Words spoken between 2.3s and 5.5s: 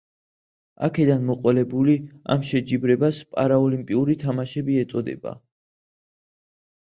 ამ შეჯიბრებას პარაოლიმპიური თამაშები ეწოდება.